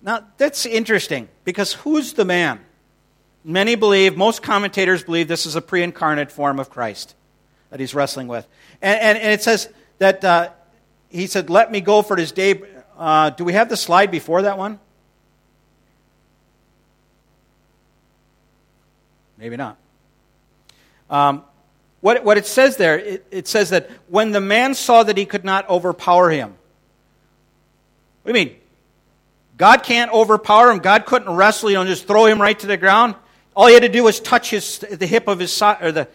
[0.01, 2.61] Now, that's interesting because who's the man?
[3.45, 7.17] Many believe, most commentators believe this is a pre incarnate form of Christ
[7.69, 8.49] that he's wrestling with.
[8.81, 10.49] And, and, and it says that uh,
[11.11, 12.61] he said, Let me go for this day.
[12.97, 14.79] Uh, do we have the slide before that one?
[19.39, 19.77] Maybe not.
[21.11, 21.45] Um,
[22.01, 25.27] what, what it says there, it, it says that when the man saw that he
[25.27, 26.55] could not overpower him.
[28.23, 28.57] What do you mean?
[29.57, 30.79] God can't overpower him.
[30.79, 33.15] God couldn't wrestle, you know, just throw him right to the ground.
[33.55, 36.09] All he had to do was touch his, the hip of his, so, or the,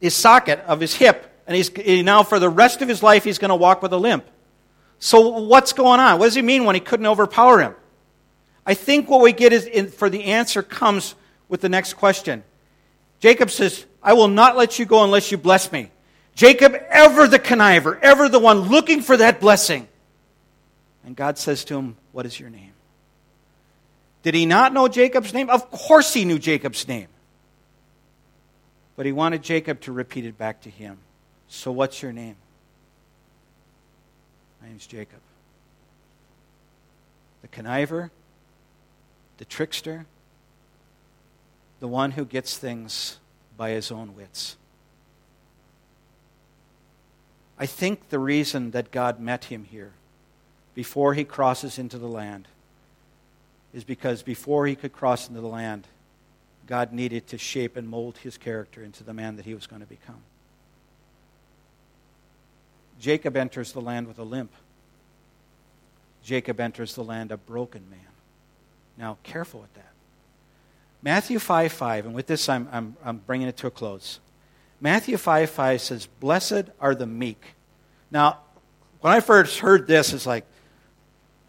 [0.00, 3.24] his socket of his hip, and he's he, now for the rest of his life
[3.24, 4.24] he's going to walk with a limp.
[4.98, 6.18] So what's going on?
[6.18, 7.74] What does he mean when he couldn't overpower him?
[8.66, 11.14] I think what we get is in, for the answer comes
[11.48, 12.42] with the next question.
[13.20, 15.90] Jacob says, "I will not let you go unless you bless me."
[16.34, 19.88] Jacob, ever the conniver, ever the one looking for that blessing.
[21.04, 22.72] And God says to him, "What is your name?"
[24.22, 25.48] Did he not know Jacob's name?
[25.48, 27.08] Of course he knew Jacob's name.
[28.96, 30.98] But he wanted Jacob to repeat it back to him.
[31.48, 32.36] So, what's your name?
[34.68, 35.20] Name's Jacob.
[37.40, 38.10] The conniver,
[39.38, 40.04] the trickster,
[41.80, 43.18] the one who gets things
[43.56, 44.56] by his own wits.
[47.58, 49.92] I think the reason that God met him here
[50.74, 52.46] before he crosses into the land
[53.72, 55.86] is because before he could cross into the land,
[56.66, 59.80] God needed to shape and mold his character into the man that he was going
[59.80, 60.22] to become.
[63.00, 64.52] Jacob enters the land with a limp.
[66.22, 68.00] Jacob enters the land a broken man.
[68.96, 69.92] Now, careful with that.
[71.02, 74.18] Matthew 5 5, and with this I'm, I'm, I'm bringing it to a close.
[74.80, 77.42] Matthew 5 5 says, Blessed are the meek.
[78.10, 78.38] Now,
[79.00, 80.44] when I first heard this, it's like,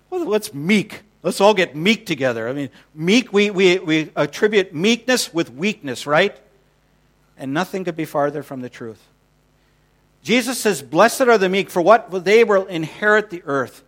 [0.09, 1.01] what's meek?
[1.23, 2.47] Let's all get meek together.
[2.47, 6.37] I mean, meek, we, we, we attribute meekness with weakness, right?
[7.37, 9.01] And nothing could be farther from the truth.
[10.21, 12.25] Jesus says, Blessed are the meek, for what?
[12.25, 13.83] They will inherit the earth.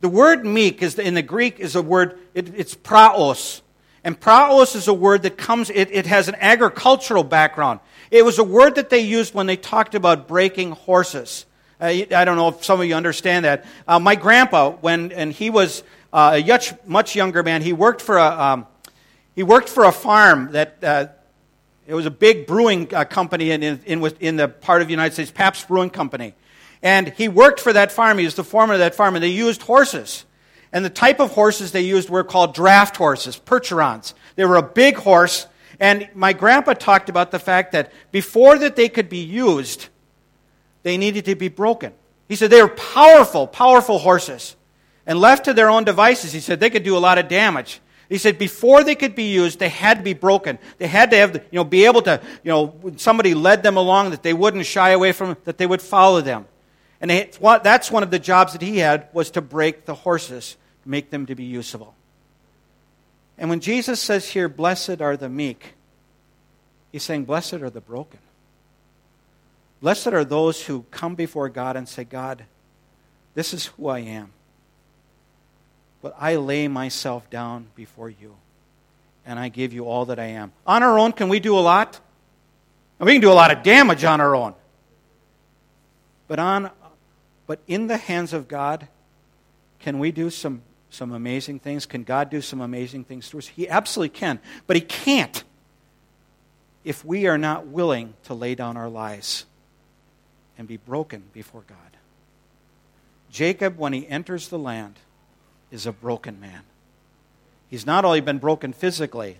[0.00, 3.62] The word meek is in the Greek is a word, it, it's praos.
[4.04, 7.80] And praos is a word that comes, it, it has an agricultural background.
[8.10, 11.46] It was a word that they used when they talked about breaking horses.
[11.80, 13.64] Uh, I don't know if some of you understand that.
[13.86, 15.82] Uh, my grandpa, when and he was
[16.12, 17.62] uh, a much, much younger man.
[17.62, 18.66] He worked for a, um,
[19.34, 21.06] he worked for a farm that uh,
[21.86, 25.14] it was a big brewing uh, company in, in, in, the part of the United
[25.14, 26.34] States, Pabst Brewing Company.
[26.82, 28.18] And he worked for that farm.
[28.18, 30.24] He was the foreman of that farm, and they used horses.
[30.72, 34.14] And the type of horses they used were called draft horses, percherons.
[34.34, 35.46] They were a big horse.
[35.78, 39.88] And my grandpa talked about the fact that before that they could be used,
[40.82, 41.92] they needed to be broken.
[42.28, 44.56] He said they were powerful, powerful horses.
[45.06, 47.80] And left to their own devices, he said they could do a lot of damage.
[48.08, 50.58] He said before they could be used, they had to be broken.
[50.78, 53.76] They had to have, you know, be able to, you know, when somebody led them
[53.76, 56.46] along, that they wouldn't shy away from, that they would follow them.
[57.00, 60.56] And they, that's one of the jobs that he had was to break the horses,
[60.84, 61.94] make them to be usable.
[63.36, 65.74] And when Jesus says here, "Blessed are the meek,"
[66.90, 68.20] he's saying, "Blessed are the broken."
[69.80, 72.44] Blessed are those who come before God and say, God,
[73.34, 74.32] this is who I am.
[76.06, 78.36] But I lay myself down before you,
[79.26, 80.52] and I give you all that I am.
[80.64, 81.98] On our own, can we do a lot?
[83.00, 84.54] we can do a lot of damage on our own.
[86.28, 86.70] But, on,
[87.48, 88.86] but in the hands of God,
[89.80, 91.86] can we do some, some amazing things?
[91.86, 93.48] Can God do some amazing things to us?
[93.48, 94.38] He absolutely can.
[94.68, 95.42] But He can't
[96.84, 99.44] if we are not willing to lay down our lives
[100.56, 101.76] and be broken before God.
[103.28, 105.00] Jacob, when he enters the land,
[105.70, 106.62] is a broken man.
[107.68, 109.38] He's not only been broken physically,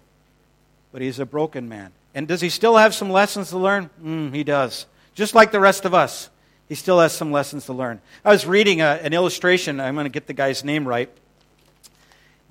[0.92, 1.92] but he's a broken man.
[2.14, 3.90] And does he still have some lessons to learn?
[4.02, 4.86] Mm, he does.
[5.14, 6.30] Just like the rest of us,
[6.68, 8.00] he still has some lessons to learn.
[8.24, 9.80] I was reading a, an illustration.
[9.80, 11.10] I'm going to get the guy's name right.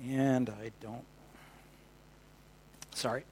[0.08, 1.04] And I don't.
[2.94, 3.24] Sorry.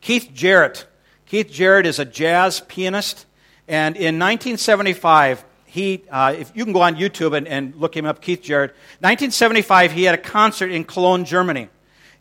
[0.00, 0.86] Keith Jarrett.
[1.26, 3.24] Keith Jarrett is a jazz pianist
[3.68, 8.04] and in 1975, he, uh, if you can go on YouTube and, and look him
[8.04, 8.72] up, Keith Jarrett.
[9.00, 11.70] 1975, he had a concert in Cologne, Germany.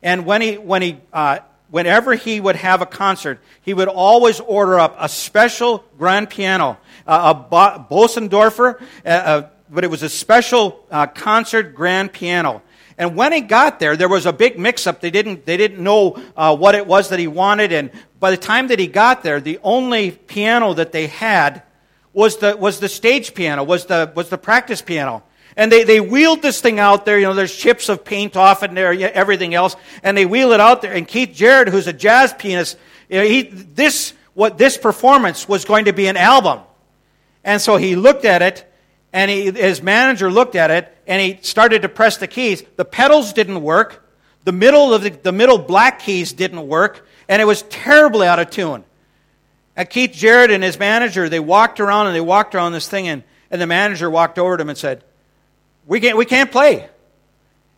[0.02, 1.40] And when he, when he, uh,
[1.70, 6.78] whenever he would have a concert, he would always order up a special grand piano,
[7.06, 12.62] uh, a Bo- Bosendorfer, uh, uh, but it was a special uh, concert grand piano.
[12.98, 15.02] And when he got there, there was a big mix up.
[15.02, 17.74] They didn't, they didn't know uh, what it was that he wanted.
[17.74, 21.64] And by the time that he got there, the only piano that they had
[22.14, 25.24] was the, was the stage piano, was the, was the practice piano.
[25.58, 27.20] And they, they wheeled this thing out there.
[27.20, 29.76] You know, there's chips of paint off and there, everything else.
[30.02, 30.94] And they wheel it out there.
[30.94, 32.78] And Keith Jarrett, who's a jazz pianist,
[33.10, 36.60] you know, he, this, what, this performance was going to be an album.
[37.44, 38.72] And so he looked at it
[39.12, 42.64] and he, his manager looked at it and he started to press the keys.
[42.78, 44.08] The pedals didn't work.
[44.44, 48.40] The middle of the, the middle black keys didn't work, and it was terribly out
[48.40, 48.84] of tune.
[49.76, 53.08] And Keith Jarrett and his manager, they walked around and they walked around this thing,
[53.08, 55.04] and, and the manager walked over to him and said,
[55.86, 56.90] We can't, we can't play.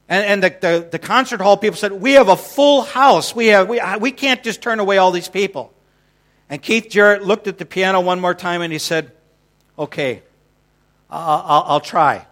[0.09, 3.35] And, and the, the, the concert hall people said, We have a full house.
[3.35, 5.73] We, have, we, we can't just turn away all these people.
[6.49, 9.11] And Keith Jarrett looked at the piano one more time and he said,
[9.77, 10.21] Okay,
[11.09, 12.25] I'll, I'll, try.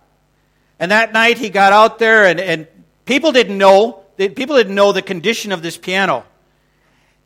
[0.80, 2.68] And that night he got out there, and, and
[3.06, 4.04] people didn't know.
[4.18, 6.26] People didn't know the condition of this piano.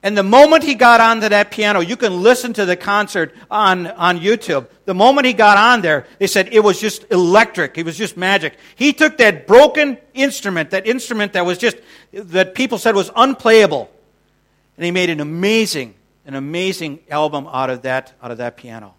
[0.06, 3.88] And the moment he got onto that piano, you can listen to the concert on,
[3.88, 4.68] on YouTube.
[4.86, 7.76] The moment he got on there, they said it was just electric.
[7.80, 8.56] It was just magic.
[8.76, 11.78] He took that broken instrument, that instrument that was just,
[12.14, 13.90] that people said was unplayable,
[14.78, 15.96] and he made an amazing,
[16.28, 18.94] an amazing album out of that, out of that piano.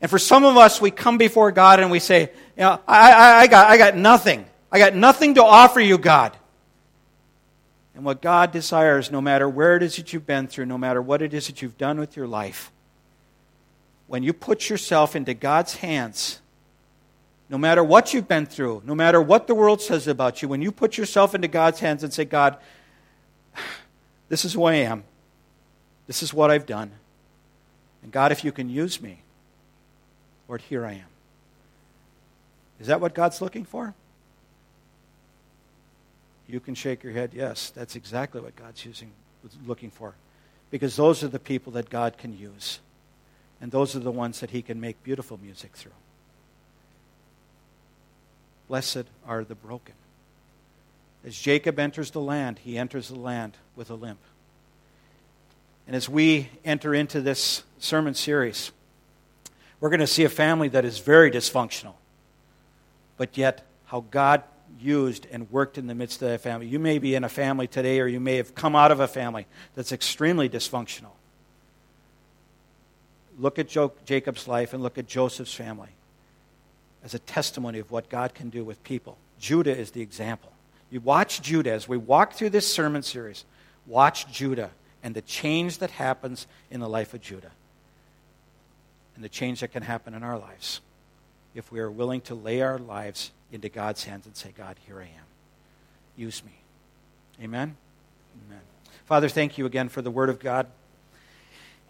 [0.00, 3.10] And for some of us, we come before God and we say, you know, I,
[3.10, 4.46] I, I, got, I got nothing.
[4.70, 6.36] I got nothing to offer you, God.
[7.96, 11.00] And what God desires, no matter where it is that you've been through, no matter
[11.00, 12.70] what it is that you've done with your life,
[14.06, 16.42] when you put yourself into God's hands,
[17.48, 20.60] no matter what you've been through, no matter what the world says about you, when
[20.60, 22.58] you put yourself into God's hands and say, God,
[24.28, 25.04] this is who I am,
[26.06, 26.90] this is what I've done,
[28.02, 29.22] and God, if you can use me,
[30.48, 31.08] Lord, here I am.
[32.78, 33.94] Is that what God's looking for?
[36.48, 39.10] You can shake your head, yes, that's exactly what God's using,
[39.66, 40.14] looking for.
[40.70, 42.80] Because those are the people that God can use.
[43.60, 45.92] And those are the ones that He can make beautiful music through.
[48.68, 49.94] Blessed are the broken.
[51.24, 54.20] As Jacob enters the land, he enters the land with a limp.
[55.86, 58.70] And as we enter into this sermon series,
[59.80, 61.94] we're going to see a family that is very dysfunctional,
[63.16, 64.42] but yet how God
[64.80, 66.66] used and worked in the midst of that family.
[66.66, 69.08] You may be in a family today, or you may have come out of a
[69.08, 71.12] family that's extremely dysfunctional.
[73.38, 73.68] Look at
[74.04, 75.90] Jacob's life and look at Joseph's family
[77.04, 79.18] as a testimony of what God can do with people.
[79.38, 80.50] Judah is the example.
[80.90, 83.44] You watch Judah as we walk through this sermon series.
[83.86, 84.70] Watch Judah
[85.02, 87.50] and the change that happens in the life of Judah
[89.14, 90.80] and the change that can happen in our lives
[91.54, 95.00] if we are willing to lay our lives into God's hands and say, God, here
[95.00, 95.26] I am.
[96.16, 96.52] Use me.
[97.42, 97.76] Amen?
[98.46, 98.60] Amen.
[99.06, 100.66] Father, thank you again for the Word of God.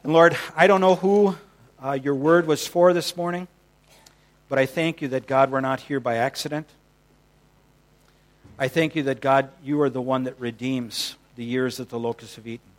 [0.02, 1.36] And Lord, I don't know who
[1.82, 3.48] uh, your Word was for this morning.
[4.48, 6.68] But I thank you that, God, we're not here by accident.
[8.58, 11.98] I thank you that, God, you are the one that redeems the years that the
[11.98, 12.70] locusts have eaten.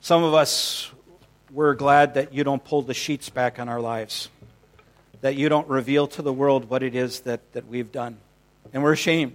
[0.00, 0.90] Some of us,
[1.50, 4.28] we're glad that you don't pull the sheets back on our lives,
[5.24, 8.18] that you don't reveal to the world what it is that, that we've done.
[8.74, 9.34] And we're ashamed.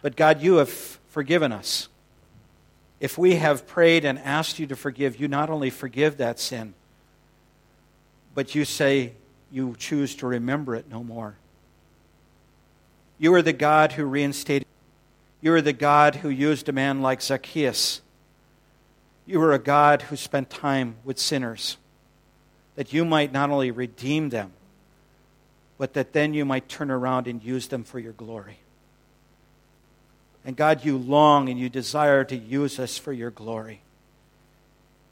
[0.00, 1.86] But God, you have forgiven us.
[2.98, 6.74] If we have prayed and asked you to forgive, you not only forgive that sin,
[8.34, 9.12] but you say
[9.52, 11.36] you choose to remember it no more.
[13.16, 14.66] You are the God who reinstated.
[15.40, 18.00] You are the God who used a man like Zacchaeus.
[19.24, 21.76] You are a God who spent time with sinners,
[22.76, 24.52] that you might not only redeem them,
[25.78, 28.58] but that then you might turn around and use them for your glory.
[30.44, 33.80] And God, you long and you desire to use us for your glory.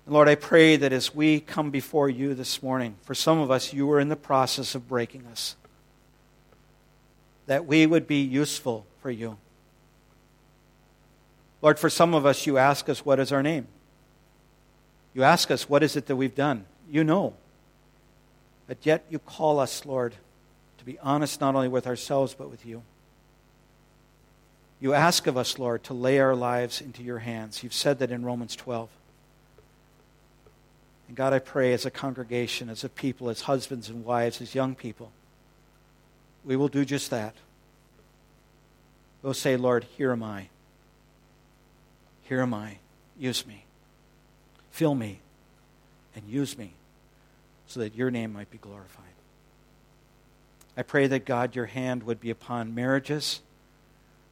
[0.06, 3.50] And Lord, I pray that as we come before you this morning, for some of
[3.50, 5.56] us, you are in the process of breaking us,
[7.46, 9.36] that we would be useful for you.
[11.62, 13.66] Lord, for some of us, you ask us, What is our name?
[15.14, 16.64] You ask us, What is it that we've done?
[16.90, 17.34] You know.
[18.70, 20.14] But yet you call us, Lord,
[20.78, 22.84] to be honest not only with ourselves, but with you.
[24.78, 27.64] You ask of us, Lord, to lay our lives into your hands.
[27.64, 28.88] You've said that in Romans 12.
[31.08, 34.54] And God, I pray as a congregation, as a people, as husbands and wives, as
[34.54, 35.10] young people,
[36.44, 37.34] we will do just that.
[39.20, 40.46] We'll say, Lord, here am I.
[42.22, 42.78] Here am I.
[43.18, 43.64] Use me.
[44.70, 45.18] Fill me
[46.14, 46.74] and use me
[47.70, 49.04] so that your name might be glorified.
[50.76, 53.40] I pray that, God, your hand would be upon marriages,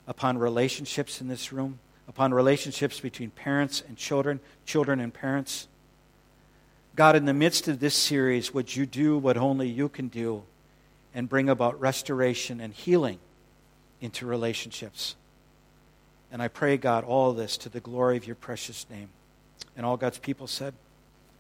[0.06, 1.78] upon relationships in this room,
[2.08, 5.68] upon relationships between parents and children, children and parents
[6.98, 10.42] God, in the midst of this series, would you do what only you can do
[11.14, 13.20] and bring about restoration and healing
[14.00, 15.14] into relationships?
[16.32, 19.10] And I pray, God, all this to the glory of your precious name.
[19.76, 20.74] And all God's people said,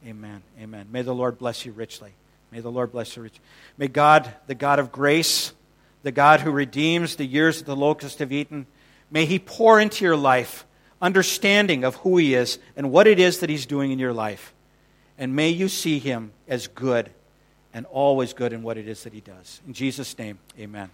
[0.06, 0.42] Amen.
[0.60, 0.86] Amen.
[0.90, 2.12] May the Lord bless you richly.
[2.50, 3.40] May the Lord bless you richly.
[3.76, 5.52] May God, the God of grace,
[6.02, 8.66] the God who redeems the years that the locusts have eaten,
[9.10, 10.64] may He pour into your life
[11.00, 14.54] understanding of who He is and what it is that He's doing in your life.
[15.18, 17.10] And may you see him as good
[17.74, 19.60] and always good in what it is that he does.
[19.66, 20.90] In Jesus' name, amen.